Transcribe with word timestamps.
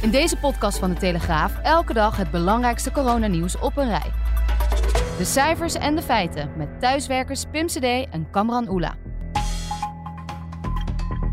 In 0.00 0.10
deze 0.10 0.36
podcast 0.36 0.78
van 0.78 0.90
de 0.90 0.96
Telegraaf 0.96 1.58
elke 1.62 1.92
dag 1.92 2.16
het 2.16 2.30
belangrijkste 2.30 2.90
coronanieuws 2.90 3.58
op 3.58 3.76
een 3.76 3.88
rij. 3.88 4.12
De 5.18 5.24
cijfers 5.24 5.74
en 5.74 5.96
de 5.96 6.02
feiten 6.02 6.52
met 6.56 6.80
thuiswerkers 6.80 7.44
Pim 7.50 7.66
CD 7.66 7.82
en 8.10 8.30
Kamran 8.30 8.68
Oela. 8.68 8.96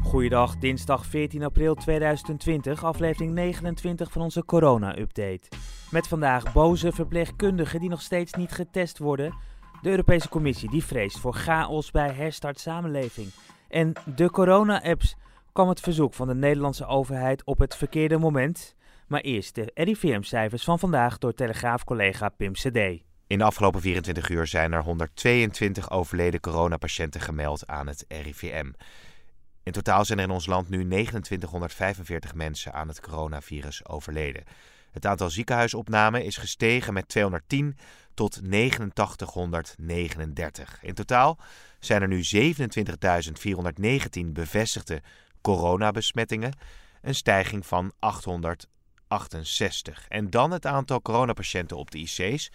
Goeiedag, 0.03 0.57
dinsdag 0.57 1.05
14 1.05 1.43
april 1.43 1.75
2020, 1.75 2.83
aflevering 2.83 3.31
29 3.31 4.11
van 4.11 4.21
onze 4.21 4.45
corona-update. 4.45 5.47
Met 5.91 6.07
vandaag 6.07 6.53
boze 6.53 6.91
verpleegkundigen 6.91 7.79
die 7.79 7.89
nog 7.89 8.01
steeds 8.01 8.33
niet 8.33 8.51
getest 8.51 8.97
worden. 8.97 9.35
De 9.81 9.89
Europese 9.89 10.29
Commissie 10.29 10.69
die 10.69 10.83
vreest 10.83 11.19
voor 11.19 11.33
chaos 11.33 11.91
bij 11.91 12.09
herstart 12.09 12.59
samenleving. 12.59 13.27
En 13.69 13.93
de 14.15 14.29
corona-apps 14.29 15.15
kwam 15.55 15.69
het 15.69 15.79
verzoek 15.79 16.13
van 16.13 16.27
de 16.27 16.35
Nederlandse 16.35 16.85
overheid 16.85 17.43
op 17.43 17.59
het 17.59 17.75
verkeerde 17.75 18.17
moment. 18.17 18.75
Maar 19.07 19.21
eerst 19.21 19.55
de 19.55 19.71
RIVM-cijfers 19.73 20.63
van 20.63 20.79
vandaag 20.79 21.17
door 21.17 21.33
Telegraaf-collega 21.33 22.29
Pim 22.29 22.53
CD. 22.53 22.77
In 23.27 23.37
de 23.37 23.43
afgelopen 23.43 23.81
24 23.81 24.29
uur 24.29 24.47
zijn 24.47 24.71
er 24.71 24.83
122 24.83 25.91
overleden 25.91 26.39
coronapatiënten 26.39 27.21
gemeld 27.21 27.67
aan 27.67 27.87
het 27.87 28.05
RIVM. 28.07 28.71
In 29.63 29.71
totaal 29.71 30.05
zijn 30.05 30.19
er 30.19 30.25
in 30.25 30.31
ons 30.31 30.45
land 30.45 30.69
nu 30.69 30.87
2945 30.87 32.33
mensen 32.33 32.73
aan 32.73 32.87
het 32.87 33.01
coronavirus 33.01 33.87
overleden. 33.87 34.43
Het 34.91 35.05
aantal 35.05 35.29
ziekenhuisopnamen 35.29 36.25
is 36.25 36.37
gestegen 36.37 36.93
met 36.93 37.07
210 37.07 37.77
tot 38.13 38.41
8939. 38.43 40.77
In 40.81 40.93
totaal 40.93 41.37
zijn 41.79 42.01
er 42.01 42.07
nu 42.07 42.23
27.419 42.35 42.47
bevestigde 44.25 45.01
coronabesmettingen, 45.45 46.57
een 47.01 47.15
stijging 47.15 47.65
van 47.65 47.91
868. 47.99 50.05
En 50.07 50.29
dan 50.29 50.51
het 50.51 50.65
aantal 50.65 51.01
coronapatiënten 51.01 51.77
op 51.77 51.91
de 51.91 51.97
IC's, 51.97 52.51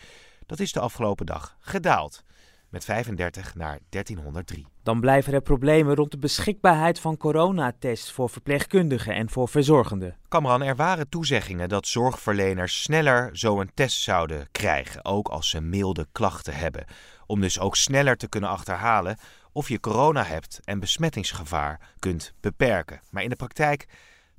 dat 0.47 0.61
is 0.61 0.73
de 0.73 0.81
afgelopen 0.81 1.27
dag 1.27 1.57
gedaald 1.61 2.23
met 2.69 2.85
35 2.85 3.55
naar 3.55 3.79
1303. 3.89 4.67
Dan 4.83 5.01
blijven 5.01 5.33
er 5.33 5.41
problemen 5.41 5.95
rond 5.95 6.11
de 6.11 6.19
beschikbaarheid 6.19 7.01
van 7.01 7.17
coronatests 7.17 8.13
voor 8.13 8.31
verpleegkundigen 8.31 9.15
en 9.15 9.31
voor 9.31 9.49
verzorgenden. 9.49 10.17
Kamran, 10.29 10.63
er 10.63 10.77
waren 10.77 11.09
toezeggingen 11.09 11.69
dat 11.69 11.87
zorgverleners 11.87 12.83
sneller 12.83 13.29
zo'n 13.33 13.71
test 13.75 14.03
zouden 14.03 14.49
krijgen, 14.53 15.05
ook 15.05 15.29
als 15.29 15.49
ze 15.49 15.61
milde 15.61 16.07
klachten 16.13 16.55
hebben. 16.55 16.85
Om 17.27 17.41
dus 17.41 17.61
ook 17.61 17.77
sneller 17.77 18.17
te 18.17 18.29
kunnen 18.29 18.51
achterhalen 18.51 19.17
of 19.53 19.69
je 19.69 19.81
corona 19.81 20.25
hebt 20.25 20.61
en 20.65 20.81
besmettingsgevaar 20.81 21.81
kunt 21.99 22.33
beperken. 22.41 23.01
Maar 23.11 23.23
in 23.23 23.29
de 23.29 23.37
praktijk 23.37 23.87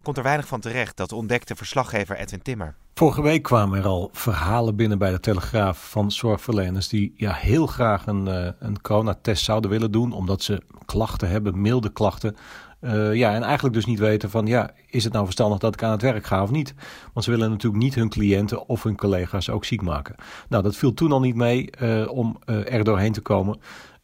komt 0.02 0.18
er 0.18 0.24
weinig 0.24 0.48
van 0.48 0.60
terecht. 0.60 0.98
Dat 0.98 1.12
ontdekte 1.12 1.56
verslaggever 1.56 2.18
Edwin 2.18 2.42
Timmer. 2.42 2.76
Vorige 2.94 3.22
week 3.22 3.44
kwamen 3.44 3.80
er 3.80 3.86
al 3.86 4.10
verhalen 4.14 4.76
binnen 4.76 4.98
bij 4.98 5.12
de 5.12 5.20
Telegraaf 5.20 5.90
van 5.90 6.12
zorgverleners 6.12 6.88
die 6.88 7.14
ja, 7.16 7.34
heel 7.34 7.68
graag 7.68 8.08
een, 8.08 8.28
uh, 8.28 8.48
een 8.60 8.82
coronatest 8.82 9.44
zouden 9.44 9.70
willen 9.70 9.92
doen, 9.92 10.12
omdat 10.12 10.44
ze 10.44 10.62
klachten 10.86 11.30
hebben, 11.30 11.62
milde 11.62 11.92
klachten. 11.92 12.36
Uh, 12.82 13.14
ja, 13.14 13.34
en 13.34 13.44
eigenlijk 13.44 13.76
dus 13.76 13.86
niet 13.86 14.00
weten 14.00 14.30
van 14.30 14.46
ja, 14.46 14.72
is 14.88 15.04
het 15.04 15.14
nou 15.14 15.26
verstandig 15.26 15.60
dat 15.60 15.74
ik 15.74 15.84
aan 15.84 15.92
het 15.92 16.02
werk 16.02 16.26
ga 16.26 16.44
of 16.44 16.52
niet? 16.52 16.74
Want 17.14 17.26
ze 17.26 17.32
willen 17.32 17.50
natuurlijk 17.50 17.84
niet 17.84 17.96
hun 17.96 18.10
cliënten 18.10 18.68
of 18.68 18.84
hun 18.84 18.96
collega's 18.96 19.50
ook 19.50 19.66
ziek 19.66 19.82
maken. 19.82 20.16
Nou, 20.50 20.64
dat 20.64 20.76
viel 20.76 20.94
toen 20.94 21.12
al 21.12 21.20
niet 21.20 21.36
mee 21.36 21.70
uh, 21.82 22.08
om 22.10 22.40
er 22.46 22.84
doorheen 22.84 23.12
te 23.12 23.22
komen. 23.22 23.60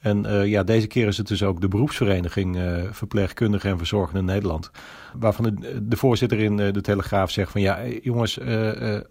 En 0.08 0.26
uh, 0.26 0.46
ja, 0.46 0.64
deze 0.64 0.88
keer 0.88 1.08
is 1.08 1.18
het 1.18 1.28
dus 1.28 1.44
ook 1.44 1.62
de 1.62 1.68
beroepsvereniging 1.68 2.56
uh, 2.56 2.84
verpleegkundigen 2.92 3.70
en 3.70 3.78
verzorgenden 3.78 4.26
Nederland. 4.26 4.72
Waarvan 5.20 5.66
de, 5.82 5.98
voorzitter 5.98 6.40
in 6.40 6.58
uh, 6.58 6.74
de 6.74 6.82
Telegraaf 6.82 7.32
zegt 7.32 7.52
van 7.52 7.62
ja, 7.62 7.80
jongens, 8.02 8.40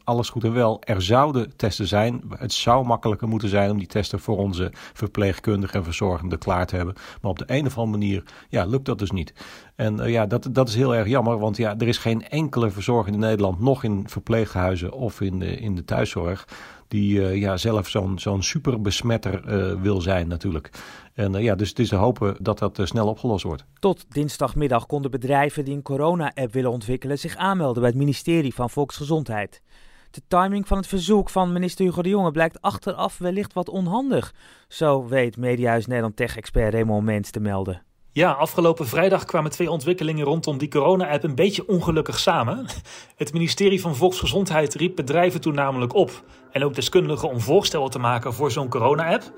alles 0.04 0.30
goed 0.30 0.44
en 0.44 0.52
wel. 0.52 0.80
Er 0.84 1.02
zouden 1.02 1.56
testen 1.56 1.86
zijn. 1.86 2.22
Het 2.38 2.52
zou 2.52 2.86
makkelijker 2.86 3.28
moeten 3.28 3.48
zijn 3.48 3.70
om 3.70 3.78
die 3.78 3.86
testen 3.86 4.20
voor 4.20 4.36
onze 4.36 4.70
verpleegkundigen 4.92 5.78
en 5.78 5.84
verzorgenden 5.84 6.38
klaar 6.38 6.66
te 6.66 6.76
hebben. 6.76 6.94
Maar 7.20 7.30
op 7.30 7.38
de 7.38 7.44
een 7.46 7.66
of 7.66 7.78
andere 7.78 7.98
manier 7.98 8.22
ja, 8.48 8.64
lukt 8.64 8.84
dat 8.84 8.98
dus 8.98 9.10
niet. 9.10 9.34
En 9.74 10.10
ja, 10.10 10.26
dat, 10.26 10.48
dat 10.50 10.68
is 10.68 10.74
heel 10.74 10.94
erg 10.94 11.08
jammer, 11.08 11.38
want 11.38 11.56
ja, 11.56 11.78
er 11.78 11.88
is 11.88 11.98
geen 11.98 12.28
enkele 12.28 12.70
verzorger 12.70 13.12
in 13.12 13.18
Nederland, 13.18 13.60
nog 13.60 13.84
in 13.84 14.04
verpleeghuizen 14.08 14.92
of 14.92 15.20
in 15.20 15.38
de, 15.38 15.56
in 15.56 15.74
de 15.74 15.84
thuiszorg 15.84 16.46
die 16.88 17.18
uh, 17.18 17.36
ja, 17.36 17.56
zelf 17.56 17.88
zo'n 17.88 18.18
zo'n 18.18 18.42
superbesmetter 18.42 19.42
uh, 19.48 19.80
wil 19.82 20.00
zijn 20.00 20.28
natuurlijk. 20.28 20.70
En 21.14 21.34
uh, 21.34 21.42
ja, 21.42 21.54
dus 21.54 21.68
het 21.68 21.78
is 21.78 21.88
te 21.88 21.96
hopen 21.96 22.36
dat 22.40 22.58
dat 22.58 22.80
snel 22.82 23.08
opgelost 23.08 23.44
wordt. 23.44 23.64
Tot 23.78 24.04
dinsdagmiddag 24.08 24.86
konden 24.86 25.10
bedrijven 25.10 25.64
die 25.64 25.74
een 25.74 25.82
corona-app 25.82 26.52
willen 26.52 26.70
ontwikkelen 26.70 27.18
zich 27.18 27.36
aanmelden 27.36 27.80
bij 27.80 27.90
het 27.90 27.98
ministerie 27.98 28.54
van 28.54 28.70
Volksgezondheid. 28.70 29.62
De 30.10 30.22
timing 30.28 30.66
van 30.66 30.76
het 30.76 30.86
verzoek 30.86 31.30
van 31.30 31.52
minister 31.52 31.84
Hugo 31.84 32.02
de 32.02 32.08
Jonge 32.08 32.30
blijkt 32.30 32.60
achteraf 32.60 33.18
wellicht 33.18 33.52
wat 33.52 33.68
onhandig. 33.68 34.34
Zo 34.68 35.06
weet 35.06 35.36
Mediahuis 35.36 35.86
Nederland 35.86 36.16
Tech-expert 36.16 36.72
Raymond 36.72 37.04
Mens 37.04 37.30
te 37.30 37.40
melden. 37.40 37.82
Ja, 38.16 38.30
afgelopen 38.30 38.86
vrijdag 38.86 39.24
kwamen 39.24 39.50
twee 39.50 39.70
ontwikkelingen 39.70 40.24
rondom 40.24 40.58
die 40.58 40.68
corona-app 40.68 41.24
een 41.24 41.34
beetje 41.34 41.68
ongelukkig 41.68 42.18
samen. 42.18 42.66
Het 43.16 43.32
ministerie 43.32 43.80
van 43.80 43.96
Volksgezondheid 43.96 44.74
riep 44.74 44.96
bedrijven 44.96 45.40
toen 45.40 45.54
namelijk 45.54 45.94
op 45.94 46.24
en 46.50 46.64
ook 46.64 46.74
deskundigen 46.74 47.28
om 47.28 47.40
voorstellen 47.40 47.90
te 47.90 47.98
maken 47.98 48.34
voor 48.34 48.50
zo'n 48.50 48.68
corona-app. 48.68 49.32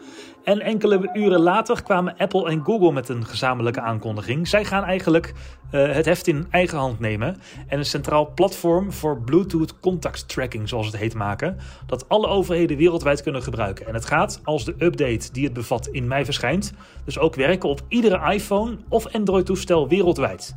En 0.44 0.60
enkele 0.60 1.10
uren 1.12 1.40
later 1.40 1.82
kwamen 1.82 2.16
Apple 2.16 2.48
en 2.48 2.64
Google 2.64 2.92
met 2.92 3.08
een 3.08 3.26
gezamenlijke 3.26 3.80
aankondiging. 3.80 4.48
Zij 4.48 4.64
gaan 4.64 4.84
eigenlijk 4.84 5.34
uh, 5.70 5.92
het 5.92 6.04
heft 6.04 6.26
in 6.26 6.46
eigen 6.50 6.78
hand 6.78 7.00
nemen 7.00 7.36
en 7.66 7.78
een 7.78 7.84
centraal 7.84 8.32
platform 8.34 8.92
voor 8.92 9.20
Bluetooth 9.20 9.80
contact 9.80 10.28
tracking, 10.28 10.68
zoals 10.68 10.86
het 10.86 10.96
heet, 10.96 11.14
maken, 11.14 11.56
dat 11.86 12.08
alle 12.08 12.26
overheden 12.26 12.76
wereldwijd 12.76 13.22
kunnen 13.22 13.42
gebruiken. 13.42 13.86
En 13.86 13.94
het 13.94 14.04
gaat, 14.04 14.40
als 14.44 14.64
de 14.64 14.74
update 14.78 15.32
die 15.32 15.44
het 15.44 15.52
bevat 15.52 15.86
in 15.86 16.06
mei 16.06 16.24
verschijnt, 16.24 16.72
dus 17.04 17.18
ook 17.18 17.34
werken 17.34 17.68
op 17.68 17.82
iedere 17.88 18.32
iPhone 18.32 18.76
of 18.88 19.06
Android-toestel 19.12 19.88
wereldwijd. 19.88 20.56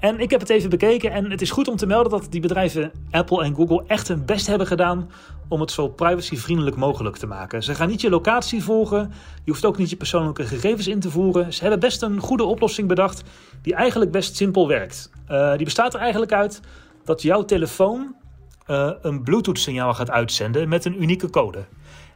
En 0.00 0.20
ik 0.20 0.30
heb 0.30 0.40
het 0.40 0.50
even 0.50 0.70
bekeken 0.70 1.12
en 1.12 1.30
het 1.30 1.40
is 1.40 1.50
goed 1.50 1.68
om 1.68 1.76
te 1.76 1.86
melden 1.86 2.10
dat 2.10 2.26
die 2.30 2.40
bedrijven 2.40 2.92
Apple 3.10 3.44
en 3.44 3.54
Google 3.54 3.84
echt 3.86 4.08
hun 4.08 4.24
best 4.24 4.46
hebben 4.46 4.66
gedaan 4.66 5.10
om 5.48 5.60
het 5.60 5.70
zo 5.70 5.88
privacyvriendelijk 5.88 6.76
mogelijk 6.76 7.16
te 7.16 7.26
maken. 7.26 7.62
Ze 7.62 7.74
gaan 7.74 7.88
niet 7.88 8.00
je 8.00 8.10
locatie 8.10 8.62
volgen, 8.62 9.12
je 9.44 9.50
hoeft 9.50 9.64
ook 9.64 9.78
niet 9.78 9.90
je 9.90 9.96
persoonlijke 9.96 10.46
gegevens 10.46 10.86
in 10.86 11.00
te 11.00 11.10
voeren. 11.10 11.52
Ze 11.52 11.60
hebben 11.60 11.80
best 11.80 12.02
een 12.02 12.20
goede 12.20 12.44
oplossing 12.44 12.88
bedacht 12.88 13.22
die 13.62 13.74
eigenlijk 13.74 14.10
best 14.10 14.36
simpel 14.36 14.68
werkt. 14.68 15.10
Uh, 15.30 15.56
die 15.56 15.64
bestaat 15.64 15.94
er 15.94 16.00
eigenlijk 16.00 16.32
uit 16.32 16.60
dat 17.04 17.22
jouw 17.22 17.44
telefoon 17.44 18.14
uh, 18.66 18.90
een 19.02 19.22
Bluetooth-signaal 19.22 19.94
gaat 19.94 20.10
uitzenden 20.10 20.68
met 20.68 20.84
een 20.84 21.02
unieke 21.02 21.30
code. 21.30 21.64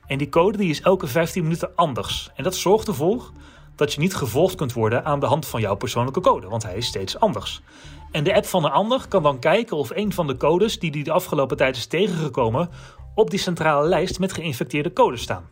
En 0.06 0.18
die 0.18 0.28
code 0.28 0.58
die 0.58 0.70
is 0.70 0.80
elke 0.80 1.06
15 1.06 1.42
minuten 1.42 1.70
anders. 1.74 2.30
En 2.34 2.44
dat 2.44 2.54
zorgt 2.54 2.88
ervoor 2.88 3.30
dat 3.76 3.92
je 3.92 4.00
niet 4.00 4.14
gevolgd 4.14 4.54
kunt 4.54 4.72
worden 4.72 5.04
aan 5.04 5.20
de 5.20 5.26
hand 5.26 5.46
van 5.46 5.60
jouw 5.60 5.74
persoonlijke 5.74 6.20
code, 6.20 6.48
want 6.48 6.62
hij 6.62 6.76
is 6.76 6.86
steeds 6.86 7.18
anders. 7.18 7.62
En 8.10 8.24
de 8.24 8.34
app 8.34 8.46
van 8.46 8.64
een 8.64 8.70
ander 8.70 9.08
kan 9.08 9.22
dan 9.22 9.38
kijken 9.38 9.76
of 9.76 9.90
een 9.90 10.12
van 10.12 10.26
de 10.26 10.36
codes 10.36 10.78
die 10.78 10.90
hij 10.90 11.02
de 11.02 11.12
afgelopen 11.12 11.56
tijd 11.56 11.76
is 11.76 11.86
tegengekomen 11.86 12.70
op 13.14 13.30
die 13.30 13.38
centrale 13.38 13.88
lijst 13.88 14.18
met 14.18 14.32
geïnfecteerde 14.32 14.92
codes 14.92 15.22
staan. 15.22 15.50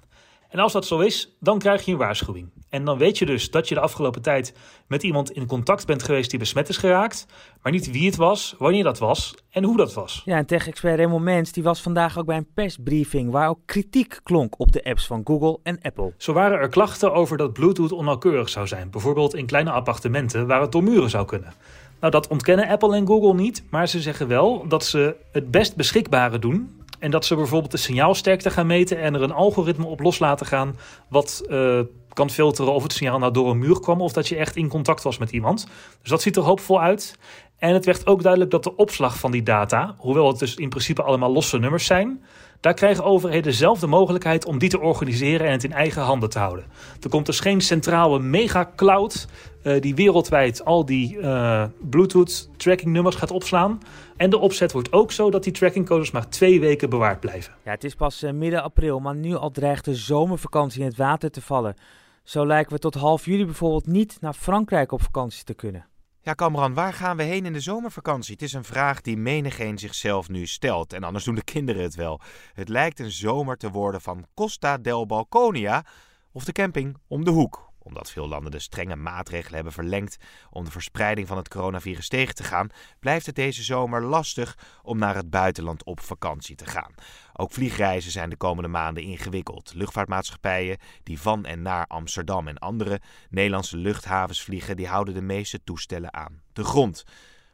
En 0.49 0.59
als 0.59 0.73
dat 0.73 0.87
zo 0.87 0.99
is, 0.99 1.37
dan 1.41 1.59
krijg 1.59 1.85
je 1.85 1.93
een 1.93 1.99
waarschuwing. 1.99 2.62
En 2.73 2.85
dan 2.85 2.99
weet 2.99 3.19
je 3.19 3.27
dus 3.27 3.51
dat 3.51 3.69
je 3.69 3.75
de 3.75 3.81
afgelopen 3.81 4.23
tijd 4.23 4.55
met 4.87 5.03
iemand 5.03 5.31
in 5.31 5.47
contact 5.47 5.87
bent 5.87 6.03
geweest 6.03 6.31
die 6.31 6.39
besmet 6.39 6.69
is 6.69 6.77
geraakt, 6.77 7.27
maar 7.63 7.73
niet 7.73 7.91
wie 7.91 8.07
het 8.07 8.17
was, 8.17 8.55
wanneer 8.59 8.85
dat 8.85 8.99
was 8.99 9.35
en 9.51 9.65
hoe 9.65 9.77
dat 9.77 9.95
was. 9.95 10.23
Ja, 10.25 10.37
en 10.37 10.47
tech-expert 10.47 10.97
Raymond 10.97 11.25
Mens 11.25 11.53
die 11.53 11.63
was 11.63 11.81
vandaag 11.81 12.19
ook 12.19 12.27
bij 12.27 12.37
een 12.37 12.53
persbriefing 12.55 13.31
waar 13.31 13.49
ook 13.49 13.59
kritiek 13.67 14.21
klonk 14.23 14.61
op 14.61 14.73
de 14.73 14.85
apps 14.85 15.07
van 15.07 15.21
Google 15.25 15.59
en 15.63 15.79
Apple. 15.83 16.13
Zo 16.17 16.33
waren 16.33 16.59
er 16.59 16.69
klachten 16.69 17.13
over 17.13 17.37
dat 17.37 17.53
Bluetooth 17.53 17.93
onnauwkeurig 17.93 18.49
zou 18.49 18.67
zijn, 18.67 18.91
bijvoorbeeld 18.91 19.35
in 19.35 19.47
kleine 19.47 19.71
appartementen 19.71 20.47
waar 20.47 20.61
het 20.61 20.73
door 20.73 20.83
muren 20.83 21.11
zou 21.11 21.27
kunnen. 21.27 21.53
Nou, 22.01 22.13
dat 22.13 22.29
ontkennen 22.29 22.69
Apple 22.69 22.97
en 22.97 23.07
Google 23.07 23.35
niet, 23.35 23.65
maar 23.71 23.89
ze 23.89 24.01
zeggen 24.01 24.29
wel 24.29 24.69
dat 24.69 24.85
ze 24.85 25.17
het 25.33 25.51
best 25.51 25.77
beschikbare 25.77 26.39
doen 26.39 26.82
en 27.03 27.11
dat 27.11 27.25
ze 27.25 27.35
bijvoorbeeld 27.35 27.71
de 27.71 27.77
signaalsterkte 27.77 28.51
gaan 28.51 28.67
meten 28.67 28.99
en 29.01 29.15
er 29.15 29.23
een 29.23 29.33
algoritme 29.33 29.87
op 29.87 30.01
los 30.01 30.19
laten 30.19 30.47
gaan. 30.47 30.77
wat 31.09 31.45
uh, 31.49 31.81
kan 32.13 32.31
filteren 32.31 32.73
of 32.73 32.83
het 32.83 32.93
signaal 32.93 33.19
nou 33.19 33.33
door 33.33 33.51
een 33.51 33.59
muur 33.59 33.81
kwam 33.81 34.01
of 34.01 34.13
dat 34.13 34.29
je 34.29 34.37
echt 34.37 34.57
in 34.57 34.69
contact 34.69 35.03
was 35.03 35.19
met 35.19 35.31
iemand. 35.31 35.67
Dus 36.01 36.11
dat 36.11 36.23
ziet 36.23 36.37
er 36.37 36.43
hoopvol 36.43 36.81
uit. 36.81 37.19
En 37.59 37.75
het 37.75 37.85
werd 37.85 38.07
ook 38.07 38.23
duidelijk 38.23 38.51
dat 38.51 38.63
de 38.63 38.77
opslag 38.77 39.19
van 39.19 39.31
die 39.31 39.43
data, 39.43 39.95
hoewel 39.99 40.29
het 40.29 40.39
dus 40.39 40.55
in 40.55 40.69
principe 40.69 41.03
allemaal 41.03 41.33
losse 41.33 41.59
nummers 41.59 41.87
zijn, 41.87 42.25
daar 42.63 42.75
krijgen 42.75 43.05
overheden 43.05 43.53
zelf 43.53 43.79
de 43.79 43.87
mogelijkheid 43.87 44.45
om 44.45 44.59
die 44.59 44.69
te 44.69 44.81
organiseren 44.81 45.47
en 45.47 45.53
het 45.53 45.65
in 45.65 45.73
eigen 45.73 46.03
handen 46.03 46.31
te 46.31 46.39
houden. 46.39 46.65
Er 47.01 47.09
komt 47.09 47.27
dus 47.27 47.41
geen 47.41 47.61
centrale 47.61 48.19
mega-cloud 48.19 49.27
uh, 49.63 49.81
die 49.81 49.95
wereldwijd 49.95 50.65
al 50.65 50.85
die 50.85 51.17
uh, 51.17 51.65
Bluetooth 51.81 52.51
tracking 52.57 52.93
nummers 52.93 53.17
gaat 53.17 53.31
opslaan. 53.31 53.81
En 54.17 54.31
de 54.31 54.39
opzet 54.39 54.73
wordt 54.73 54.93
ook 54.93 55.13
zo 55.13 55.31
dat 55.31 55.45
die 55.45 55.53
trackingcodes 55.53 56.11
maar 56.11 56.29
twee 56.29 56.61
weken 56.61 56.91
bewaard 56.91 57.21
blijven. 57.21 57.55
Ja, 57.65 57.71
het 57.71 57.85
is 57.85 57.95
pas 57.95 58.23
uh, 58.23 58.31
midden 58.31 58.63
april, 58.63 59.01
maar 59.01 59.15
nu 59.15 59.35
al 59.35 59.51
dreigt 59.51 59.85
de 59.85 59.95
zomervakantie 59.95 60.81
in 60.81 60.87
het 60.87 60.97
water 60.97 61.31
te 61.31 61.41
vallen. 61.41 61.77
Zo 62.23 62.47
lijken 62.47 62.73
we 62.73 62.79
tot 62.79 62.95
half 62.95 63.25
juli 63.25 63.45
bijvoorbeeld 63.45 63.87
niet 63.87 64.17
naar 64.21 64.35
Frankrijk 64.35 64.93
op 64.93 65.03
vakantie 65.03 65.45
te 65.45 65.55
kunnen. 65.55 65.87
Ja, 66.25 66.33
Kamran, 66.33 66.75
waar 66.75 66.93
gaan 66.93 67.17
we 67.17 67.23
heen 67.23 67.47
in 67.47 67.53
de 67.53 67.61
zomervakantie? 67.61 68.33
Het 68.33 68.43
is 68.43 68.53
een 68.53 68.65
vraag 68.65 69.01
die 69.01 69.17
menigeen 69.17 69.79
zichzelf 69.79 70.29
nu 70.29 70.47
stelt. 70.47 70.93
En 70.93 71.03
anders 71.03 71.25
doen 71.25 71.35
de 71.35 71.45
kinderen 71.45 71.83
het 71.83 71.95
wel. 71.95 72.21
Het 72.53 72.69
lijkt 72.69 73.01
een 73.01 73.11
zomer 73.11 73.57
te 73.57 73.71
worden 73.71 74.01
van 74.01 74.27
Costa 74.35 74.79
del 74.79 75.07
Balconia 75.07 75.85
of 76.33 76.45
de 76.45 76.53
camping 76.53 76.97
om 77.07 77.25
de 77.25 77.31
hoek 77.31 77.72
omdat 77.83 78.11
veel 78.11 78.29
landen 78.29 78.51
de 78.51 78.59
strenge 78.59 78.97
maatregelen 78.97 79.55
hebben 79.55 79.73
verlengd 79.73 80.17
om 80.51 80.65
de 80.65 80.71
verspreiding 80.71 81.29
van 81.29 81.37
het 81.37 81.49
coronavirus 81.49 82.09
tegen 82.09 82.35
te 82.35 82.45
gaan, 82.45 82.71
blijft 83.01 83.27
het 83.27 83.35
deze 83.35 83.63
zomer 83.63 84.03
lastig 84.03 84.59
om 84.83 84.99
naar 84.99 85.15
het 85.15 85.31
buitenland 85.31 85.85
op 85.85 86.01
vakantie 86.01 86.57
te 86.57 86.67
gaan. 86.67 86.95
Ook 87.33 87.53
vliegreizen 87.53 88.11
zijn 88.11 88.31
de 88.31 88.37
komende 88.37 88.69
maanden 88.69 89.03
ingewikkeld. 89.03 89.73
Luchtvaartmaatschappijen 89.75 90.79
die 91.03 91.21
van 91.21 91.45
en 91.45 91.63
naar 91.63 91.87
Amsterdam 91.87 92.49
en 92.49 92.59
andere 92.59 93.01
Nederlandse 93.31 93.77
luchthavens 93.77 94.43
vliegen, 94.43 94.77
die 94.77 94.89
houden 94.89 95.15
de 95.15 95.23
meeste 95.23 95.65
toestellen 95.65 96.15
aan 96.15 96.43
de 96.53 96.65
grond. 96.65 97.05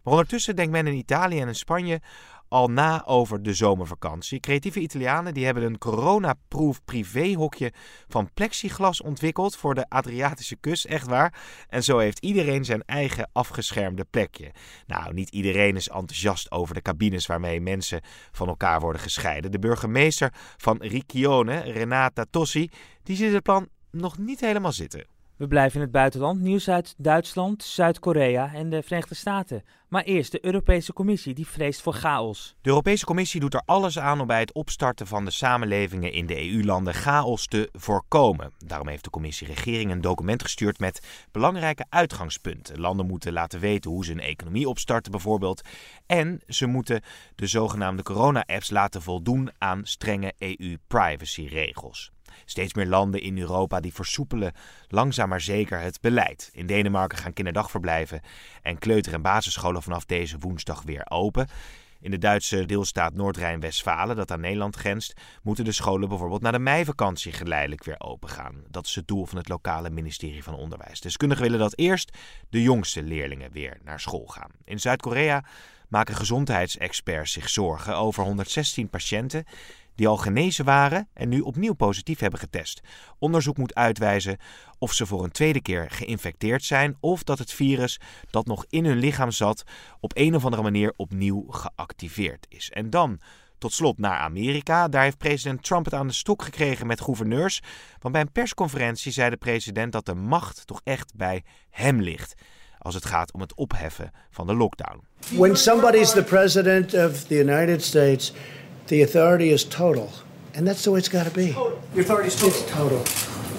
Maar 0.02 0.12
ondertussen 0.12 0.56
denkt 0.56 0.72
men 0.72 0.86
in 0.86 0.94
Italië 0.94 1.40
en 1.40 1.48
in 1.48 1.54
Spanje 1.54 2.00
al 2.48 2.68
na 2.68 3.06
over 3.06 3.42
de 3.42 3.54
zomervakantie. 3.54 4.40
Creatieve 4.40 4.80
Italianen 4.80 5.34
die 5.34 5.44
hebben 5.44 5.62
een 5.62 5.78
coronaproof 5.78 6.84
privéhokje 6.84 7.72
van 8.08 8.30
plexiglas 8.34 9.02
ontwikkeld 9.02 9.56
voor 9.56 9.74
de 9.74 9.88
Adriatische 9.88 10.56
kust, 10.56 10.84
echt 10.84 11.06
waar. 11.06 11.34
En 11.68 11.84
zo 11.84 11.98
heeft 11.98 12.18
iedereen 12.18 12.64
zijn 12.64 12.82
eigen 12.82 13.30
afgeschermde 13.32 14.04
plekje. 14.04 14.52
Nou, 14.86 15.14
niet 15.14 15.30
iedereen 15.30 15.76
is 15.76 15.88
enthousiast 15.88 16.50
over 16.50 16.74
de 16.74 16.82
cabines 16.82 17.26
waarmee 17.26 17.60
mensen 17.60 18.00
van 18.32 18.48
elkaar 18.48 18.80
worden 18.80 19.02
gescheiden. 19.02 19.50
De 19.50 19.58
burgemeester 19.58 20.32
van 20.56 20.76
Riccione, 20.80 21.60
Renata 21.60 22.24
Tossi, 22.30 22.70
die 23.02 23.16
ziet 23.16 23.32
het 23.32 23.42
plan 23.42 23.68
nog 23.90 24.18
niet 24.18 24.40
helemaal 24.40 24.72
zitten. 24.72 25.17
We 25.38 25.48
blijven 25.48 25.74
in 25.74 25.82
het 25.82 25.90
buitenland, 25.92 26.40
nieuws 26.40 26.68
uit 26.70 26.94
Duitsland, 26.96 27.62
Zuid-Korea 27.62 28.54
en 28.54 28.70
de 28.70 28.82
Verenigde 28.82 29.14
Staten. 29.14 29.62
Maar 29.88 30.02
eerst 30.02 30.32
de 30.32 30.44
Europese 30.44 30.92
Commissie, 30.92 31.34
die 31.34 31.46
vreest 31.46 31.82
voor 31.82 31.92
chaos. 31.92 32.56
De 32.60 32.68
Europese 32.68 33.04
Commissie 33.04 33.40
doet 33.40 33.54
er 33.54 33.62
alles 33.64 33.98
aan 33.98 34.20
om 34.20 34.26
bij 34.26 34.40
het 34.40 34.52
opstarten 34.52 35.06
van 35.06 35.24
de 35.24 35.30
samenlevingen 35.30 36.12
in 36.12 36.26
de 36.26 36.50
EU-landen 36.50 36.94
chaos 36.94 37.46
te 37.46 37.68
voorkomen. 37.72 38.52
Daarom 38.66 38.88
heeft 38.88 39.04
de 39.04 39.10
Commissie 39.10 39.46
regering 39.46 39.90
een 39.90 40.00
document 40.00 40.42
gestuurd 40.42 40.78
met 40.78 41.26
belangrijke 41.32 41.86
uitgangspunten. 41.88 42.80
Landen 42.80 43.06
moeten 43.06 43.32
laten 43.32 43.60
weten 43.60 43.90
hoe 43.90 44.04
ze 44.04 44.12
een 44.12 44.20
economie 44.20 44.68
opstarten 44.68 45.10
bijvoorbeeld. 45.10 45.62
En 46.06 46.40
ze 46.46 46.66
moeten 46.66 47.02
de 47.34 47.46
zogenaamde 47.46 48.02
corona-apps 48.02 48.70
laten 48.70 49.02
voldoen 49.02 49.50
aan 49.58 49.80
strenge 49.84 50.32
EU-privacy-regels. 50.38 52.12
Steeds 52.44 52.74
meer 52.74 52.86
landen 52.86 53.20
in 53.20 53.38
Europa 53.38 53.80
die 53.80 53.92
versoepelen 53.92 54.52
langzaam 54.88 55.28
maar 55.28 55.40
zeker 55.40 55.80
het 55.80 56.00
beleid. 56.00 56.50
In 56.52 56.66
Denemarken 56.66 57.18
gaan 57.18 57.32
kinderdagverblijven 57.32 58.20
en 58.62 58.78
kleuter- 58.78 59.12
en 59.12 59.22
basisscholen 59.22 59.82
vanaf 59.82 60.04
deze 60.04 60.38
woensdag 60.38 60.82
weer 60.82 61.06
open. 61.08 61.48
In 62.00 62.10
de 62.10 62.18
Duitse 62.18 62.66
deelstaat 62.66 63.14
Noord-Rijn-Westfalen, 63.14 64.16
dat 64.16 64.30
aan 64.30 64.40
Nederland 64.40 64.76
grenst, 64.76 65.12
moeten 65.42 65.64
de 65.64 65.72
scholen 65.72 66.08
bijvoorbeeld 66.08 66.42
na 66.42 66.50
de 66.50 66.58
meivakantie 66.58 67.32
geleidelijk 67.32 67.84
weer 67.84 68.00
opengaan. 68.00 68.62
Dat 68.68 68.86
is 68.86 68.94
het 68.94 69.08
doel 69.08 69.26
van 69.26 69.38
het 69.38 69.48
lokale 69.48 69.90
ministerie 69.90 70.42
van 70.42 70.54
Onderwijs. 70.54 71.00
Deskundigen 71.00 71.44
willen 71.44 71.58
dat 71.58 71.78
eerst 71.78 72.16
de 72.50 72.62
jongste 72.62 73.02
leerlingen 73.02 73.52
weer 73.52 73.78
naar 73.84 74.00
school 74.00 74.26
gaan. 74.26 74.50
In 74.64 74.80
Zuid-Korea 74.80 75.44
maken 75.88 76.14
gezondheidsexperts 76.14 77.32
zich 77.32 77.48
zorgen 77.48 77.96
over 77.96 78.24
116 78.24 78.88
patiënten 78.88 79.44
die 79.98 80.08
al 80.08 80.16
genezen 80.16 80.64
waren 80.64 81.08
en 81.14 81.28
nu 81.28 81.40
opnieuw 81.40 81.72
positief 81.72 82.18
hebben 82.18 82.40
getest. 82.40 82.80
Onderzoek 83.18 83.56
moet 83.56 83.74
uitwijzen 83.74 84.38
of 84.78 84.92
ze 84.92 85.06
voor 85.06 85.24
een 85.24 85.30
tweede 85.30 85.60
keer 85.60 85.90
geïnfecteerd 85.90 86.64
zijn 86.64 86.96
of 87.00 87.22
dat 87.22 87.38
het 87.38 87.52
virus 87.52 88.00
dat 88.30 88.46
nog 88.46 88.64
in 88.68 88.84
hun 88.84 88.98
lichaam 88.98 89.30
zat 89.30 89.62
op 90.00 90.12
een 90.14 90.34
of 90.34 90.44
andere 90.44 90.62
manier 90.62 90.92
opnieuw 90.96 91.46
geactiveerd 91.48 92.46
is. 92.48 92.70
En 92.70 92.90
dan 92.90 93.20
tot 93.58 93.72
slot 93.72 93.98
naar 93.98 94.18
Amerika. 94.18 94.88
Daar 94.88 95.02
heeft 95.02 95.18
president 95.18 95.62
Trump 95.62 95.84
het 95.84 95.94
aan 95.94 96.06
de 96.06 96.12
stok 96.12 96.42
gekregen 96.42 96.86
met 96.86 97.00
gouverneurs. 97.00 97.62
Want 97.98 98.12
bij 98.14 98.22
een 98.22 98.32
persconferentie 98.32 99.12
zei 99.12 99.30
de 99.30 99.36
president 99.36 99.92
dat 99.92 100.06
de 100.06 100.14
macht 100.14 100.66
toch 100.66 100.80
echt 100.84 101.14
bij 101.14 101.44
hem 101.70 102.00
ligt 102.00 102.34
als 102.78 102.94
het 102.94 103.06
gaat 103.06 103.32
om 103.32 103.40
het 103.40 103.54
opheffen 103.54 104.12
van 104.30 104.46
de 104.46 104.54
lockdown. 104.54 105.02
When 105.36 105.56
somebody 105.56 105.98
is 105.98 106.10
the 106.10 106.22
president 106.22 106.94
of 106.94 107.24
the 107.24 107.34
United 107.34 107.84
States 107.84 108.32
The 108.88 109.02
authority 109.02 109.52
is 109.52 109.64
total. 109.64 110.08
And 110.56 110.66
that's 110.66 110.82
the 110.82 110.90
way 110.90 110.98
it's 110.98 111.08
got 111.08 111.24
to 111.24 111.30
be. 111.30 111.52
The 111.94 112.00
authority 112.00 112.28
is 112.28 112.36
total. 112.36 112.58
It's 112.58 112.70
total. 112.70 113.00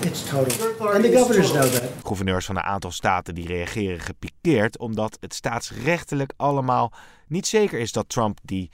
It's 0.01 0.27
total. 0.27 0.93
And 0.93 1.03
the 1.03 1.11
governors 1.11 1.51
know 1.51 1.69
that. 1.71 1.83
Gouverneurs 2.03 2.45
van 2.45 2.55
een 2.55 2.63
aantal 2.63 2.91
staten 2.91 3.35
die 3.35 3.47
reageren 3.47 3.99
gepikeerd 3.99 4.77
omdat 4.77 5.17
het 5.19 5.33
staatsrechtelijk 5.33 6.33
allemaal 6.37 6.93
niet 7.27 7.47
zeker 7.47 7.79
is 7.79 7.91
dat 7.91 8.09
Trump 8.09 8.39
die 8.43 8.71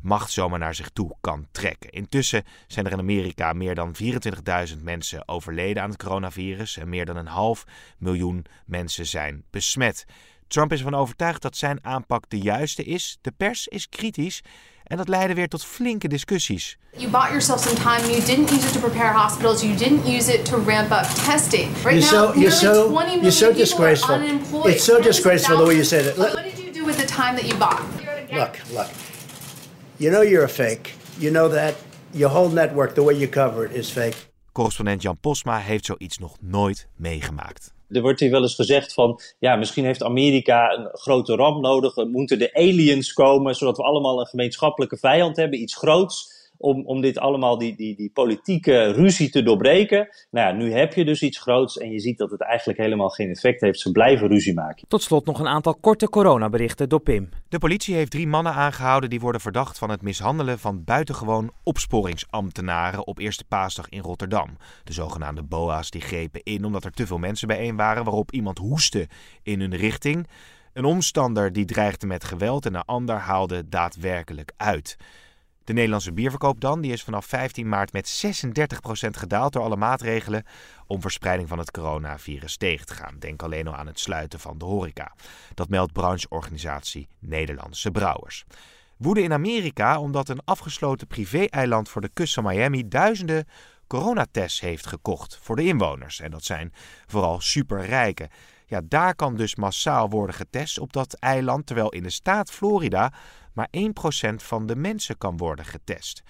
macht 0.00 0.30
zomaar 0.30 0.58
naar 0.58 0.74
zich 0.74 0.88
toe 0.88 1.16
kan 1.20 1.46
trekken. 1.50 1.90
Intussen 1.90 2.44
zijn 2.66 2.86
er 2.86 2.92
in 2.92 2.98
Amerika 2.98 3.52
meer 3.52 3.74
dan 3.74 3.94
24.000 4.76 4.82
mensen 4.82 5.28
overleden 5.28 5.82
aan 5.82 5.90
het 5.90 6.02
coronavirus 6.02 6.76
en 6.76 6.88
meer 6.88 7.04
dan 7.04 7.16
een 7.16 7.26
half 7.26 7.64
miljoen 7.98 8.44
mensen 8.66 9.06
zijn 9.06 9.44
besmet. 9.50 10.06
Trump 10.48 10.72
is 10.72 10.78
ervan 10.78 10.94
overtuigd 10.94 11.42
dat 11.42 11.56
zijn 11.56 11.78
aanpak 11.82 12.24
de 12.28 12.38
juiste 12.38 12.84
is. 12.84 13.18
De 13.20 13.32
pers 13.36 13.68
is 13.68 13.88
kritisch 13.88 14.42
en 14.84 14.96
dat 14.96 15.08
leidde 15.08 15.34
weer 15.34 15.48
tot 15.48 15.64
flinke 15.64 16.08
discussies. 16.08 16.78
You 16.96 17.10
bought 17.10 17.28
yourself 17.28 17.60
some 17.60 17.76
time. 17.76 18.12
You 18.12 18.24
didn't 18.24 18.50
use 18.50 18.66
it 18.66 18.72
to 18.72 18.80
prepare 18.80 19.12
hospitals. 19.12 19.62
You 19.62 19.76
didn't 19.76 20.06
use 20.06 20.32
it 20.32 20.44
to 20.44 20.56
ramp 20.56 20.90
up 20.90 21.06
testing. 21.24 21.72
Right 21.72 21.84
you're 21.84 22.12
now, 22.12 22.32
so, 22.32 22.40
you're 22.40 22.50
so, 22.50 23.02
you're 23.20 23.30
so 23.30 23.52
disgraceful. 23.52 24.20
It's 24.64 24.84
so 24.84 25.00
disgraceful 25.00 25.56
the 25.56 25.64
way 25.64 25.74
you 25.74 25.84
said 25.84 26.04
it. 26.06 26.16
What 26.16 26.42
did 26.42 26.58
you 26.58 26.72
do 26.72 26.84
with 26.84 26.96
the 26.96 27.06
time 27.06 27.34
that 27.36 27.44
you 27.44 27.56
bought? 27.58 27.80
Look, 28.32 28.58
look. 28.72 28.90
You 29.96 30.10
know 30.10 30.22
you're 30.22 30.44
a 30.44 30.48
fake. 30.48 30.94
You 31.18 31.30
know 31.30 31.48
that. 31.48 31.74
Your 32.12 32.30
whole 32.30 32.48
network, 32.48 32.94
the 32.94 33.02
way 33.02 33.14
you 33.14 33.28
cover 33.28 33.66
it, 33.66 33.72
is 33.72 33.90
fake. 33.90 34.16
Correspondent 34.52 35.02
Jan 35.02 35.18
Posma 35.20 35.58
heeft 35.58 35.84
zoiets 35.84 36.18
nog 36.18 36.36
nooit 36.40 36.88
meegemaakt. 36.96 37.72
Er 37.88 38.00
wordt 38.00 38.20
hier 38.20 38.30
wel 38.30 38.42
eens 38.42 38.54
gezegd 38.54 38.92
van, 38.92 39.20
ja, 39.38 39.56
misschien 39.56 39.84
heeft 39.84 40.02
Amerika 40.02 40.72
een 40.72 40.88
grote 40.92 41.34
ramp 41.34 41.62
nodig. 41.62 41.96
Moeten 41.96 42.38
de 42.38 42.54
aliens 42.54 43.12
komen, 43.12 43.54
zodat 43.54 43.76
we 43.76 43.82
allemaal 43.82 44.20
een 44.20 44.26
gemeenschappelijke 44.26 44.96
vijand 44.96 45.36
hebben, 45.36 45.60
iets 45.60 45.76
groots 45.76 46.37
om, 46.58 46.86
om 46.86 47.00
dit 47.00 47.18
allemaal, 47.18 47.58
die, 47.58 47.76
die, 47.76 47.96
die 47.96 48.10
politieke 48.10 48.92
ruzie 48.92 49.30
te 49.30 49.42
doorbreken. 49.42 50.08
Nou 50.30 50.48
ja, 50.48 50.52
nu 50.52 50.72
heb 50.72 50.94
je 50.94 51.04
dus 51.04 51.22
iets 51.22 51.38
groots 51.38 51.78
en 51.78 51.90
je 51.90 52.00
ziet 52.00 52.18
dat 52.18 52.30
het 52.30 52.40
eigenlijk 52.40 52.78
helemaal 52.78 53.08
geen 53.08 53.30
effect 53.30 53.60
heeft. 53.60 53.80
Ze 53.80 53.92
blijven 53.92 54.28
ruzie 54.28 54.54
maken. 54.54 54.88
Tot 54.88 55.02
slot 55.02 55.26
nog 55.26 55.40
een 55.40 55.46
aantal 55.46 55.74
korte 55.74 56.08
coronaberichten 56.08 56.88
door 56.88 57.00
Pim. 57.00 57.28
De 57.48 57.58
politie 57.58 57.94
heeft 57.94 58.10
drie 58.10 58.26
mannen 58.26 58.52
aangehouden 58.52 59.10
die 59.10 59.20
worden 59.20 59.40
verdacht 59.40 59.78
van 59.78 59.90
het 59.90 60.02
mishandelen 60.02 60.58
van 60.58 60.84
buitengewoon 60.84 61.52
opsporingsambtenaren 61.62 63.06
op 63.06 63.18
Eerste 63.18 63.44
Paasdag 63.44 63.88
in 63.88 64.00
Rotterdam. 64.00 64.56
De 64.84 64.92
zogenaamde 64.92 65.42
BOA's 65.42 65.90
die 65.90 66.00
grepen 66.00 66.42
in 66.42 66.64
omdat 66.64 66.84
er 66.84 66.92
te 66.92 67.06
veel 67.06 67.18
mensen 67.18 67.48
bijeen 67.48 67.76
waren 67.76 68.04
waarop 68.04 68.32
iemand 68.32 68.58
hoestte 68.58 69.08
in 69.42 69.60
hun 69.60 69.76
richting. 69.76 70.26
Een 70.72 70.84
omstander 70.84 71.52
die 71.52 71.64
dreigde 71.64 72.06
met 72.06 72.24
geweld 72.24 72.66
en 72.66 72.74
een 72.74 72.84
ander 72.84 73.16
haalde 73.16 73.68
daadwerkelijk 73.68 74.52
uit. 74.56 74.96
De 75.68 75.74
Nederlandse 75.74 76.12
bierverkoop 76.12 76.60
dan, 76.60 76.80
die 76.80 76.92
is 76.92 77.02
vanaf 77.02 77.26
15 77.26 77.68
maart 77.68 77.92
met 77.92 78.24
36% 78.26 78.30
gedaald 79.10 79.52
door 79.52 79.62
alle 79.62 79.76
maatregelen 79.76 80.44
om 80.86 81.00
verspreiding 81.00 81.48
van 81.48 81.58
het 81.58 81.70
coronavirus 81.70 82.56
tegen 82.56 82.86
te 82.86 82.94
gaan. 82.94 83.18
Denk 83.18 83.42
alleen 83.42 83.66
al 83.66 83.74
aan 83.74 83.86
het 83.86 83.98
sluiten 83.98 84.40
van 84.40 84.58
de 84.58 84.64
horeca. 84.64 85.14
Dat 85.54 85.68
meldt 85.68 85.92
brancheorganisatie 85.92 87.08
Nederlandse 87.18 87.90
Brouwers. 87.90 88.44
Woede 88.96 89.22
in 89.22 89.32
Amerika 89.32 90.00
omdat 90.00 90.28
een 90.28 90.44
afgesloten 90.44 91.06
privé-eiland 91.06 91.88
voor 91.88 92.00
de 92.00 92.10
kust 92.12 92.34
van 92.34 92.44
Miami 92.44 92.88
duizenden 92.88 93.46
coronatests 93.86 94.60
heeft 94.60 94.86
gekocht 94.86 95.38
voor 95.42 95.56
de 95.56 95.64
inwoners. 95.64 96.20
En 96.20 96.30
dat 96.30 96.44
zijn 96.44 96.72
vooral 97.06 97.40
superrijken. 97.40 98.28
Ja, 98.68 98.80
daar 98.84 99.14
kan 99.14 99.36
dus 99.36 99.54
massaal 99.54 100.10
worden 100.10 100.34
getest 100.34 100.78
op 100.78 100.92
dat 100.92 101.14
eiland, 101.14 101.66
terwijl 101.66 101.88
in 101.88 102.02
de 102.02 102.10
staat 102.10 102.50
Florida 102.50 103.12
maar 103.52 103.68
1% 103.76 104.34
van 104.34 104.66
de 104.66 104.76
mensen 104.76 105.18
kan 105.18 105.36
worden 105.36 105.64
getest. 105.64 106.22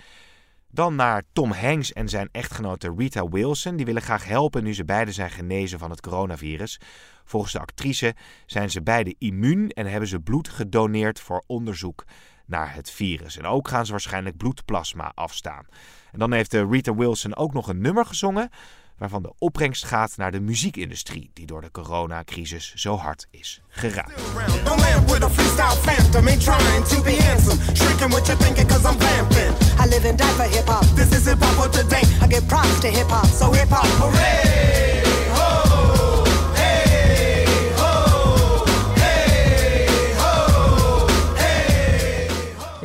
Dan 0.70 0.94
naar 0.94 1.22
Tom 1.32 1.50
Hanks 1.50 1.92
en 1.92 2.08
zijn 2.08 2.28
echtgenote 2.32 2.94
Rita 2.96 3.28
Wilson. 3.28 3.76
Die 3.76 3.86
willen 3.86 4.02
graag 4.02 4.24
helpen 4.24 4.64
nu 4.64 4.74
ze 4.74 4.84
beiden 4.84 5.14
zijn 5.14 5.30
genezen 5.30 5.78
van 5.78 5.90
het 5.90 6.00
coronavirus. 6.00 6.80
Volgens 7.24 7.52
de 7.52 7.58
actrice 7.58 8.14
zijn 8.46 8.70
ze 8.70 8.82
beide 8.82 9.14
immuun 9.18 9.70
en 9.70 9.86
hebben 9.86 10.08
ze 10.08 10.20
bloed 10.20 10.48
gedoneerd 10.48 11.20
voor 11.20 11.44
onderzoek 11.46 12.04
naar 12.46 12.74
het 12.74 12.90
virus. 12.90 13.36
En 13.36 13.46
ook 13.46 13.68
gaan 13.68 13.86
ze 13.86 13.90
waarschijnlijk 13.90 14.36
bloedplasma 14.36 15.12
afstaan. 15.14 15.66
En 16.12 16.18
dan 16.18 16.32
heeft 16.32 16.52
Rita 16.52 16.94
Wilson 16.94 17.36
ook 17.36 17.52
nog 17.52 17.68
een 17.68 17.80
nummer 17.80 18.06
gezongen 18.06 18.50
waarvan 18.98 19.22
de 19.22 19.32
opbrengst 19.38 19.84
gaat 19.84 20.16
naar 20.16 20.32
de 20.32 20.40
muziekindustrie, 20.40 21.30
die 21.34 21.46
door 21.46 21.60
de 21.60 21.70
coronacrisis 21.70 22.72
zo 22.74 22.96
hard 22.96 23.26
is 23.30 23.62
geraakt. 23.68 24.12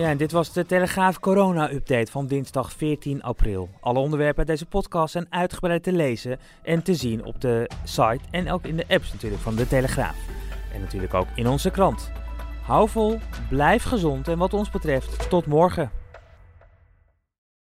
Ja, 0.04 0.10
en 0.10 0.18
dit 0.18 0.32
was 0.32 0.54
de 0.54 0.66
Telegraaf 0.66 1.20
Corona-update 1.20 2.12
van 2.12 2.28
dinsdag 2.28 2.74
14 2.74 3.22
april. 3.22 3.70
Alle 3.80 4.00
onderwerpen 4.00 4.38
uit 4.38 4.48
deze 4.48 4.66
podcast 4.66 5.12
zijn 5.12 5.26
uitgebreid 5.30 5.84
te 5.84 5.92
lezen 5.92 6.40
en 6.64 6.84
te 6.84 6.96
zien 6.96 7.26
op 7.26 7.42
de 7.42 7.70
site 7.84 8.20
en 8.32 8.52
ook 8.52 8.66
in 8.66 8.76
de 8.76 8.86
apps 8.88 9.14
natuurlijk 9.14 9.42
van 9.42 9.56
de 9.56 9.68
Telegraaf. 9.68 10.16
En 10.74 10.82
natuurlijk 10.82 11.14
ook 11.14 11.28
in 11.36 11.48
onze 11.48 11.72
krant. 11.72 12.12
Hou 12.62 12.90
vol, 12.90 13.20
blijf 13.50 13.84
gezond 13.84 14.28
en 14.28 14.38
wat 14.38 14.54
ons 14.54 14.70
betreft 14.70 15.30
tot 15.30 15.46
morgen. 15.46 15.92